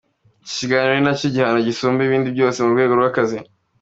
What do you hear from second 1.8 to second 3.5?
ibindi byose mu rwego rw’akazi.